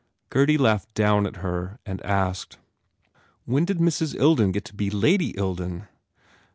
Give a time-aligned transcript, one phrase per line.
[0.31, 2.57] Gurdy laughed down at her and asked,
[3.45, 4.15] "When did Mrs.
[4.15, 5.87] Ilden get to be Lady Ilden?"